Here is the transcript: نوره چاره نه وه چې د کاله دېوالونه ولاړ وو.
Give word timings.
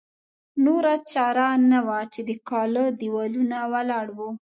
نوره 0.63 0.95
چاره 1.11 1.47
نه 1.71 1.79
وه 1.87 1.99
چې 2.13 2.21
د 2.29 2.31
کاله 2.49 2.83
دېوالونه 2.99 3.57
ولاړ 3.73 4.07
وو. 4.17 4.29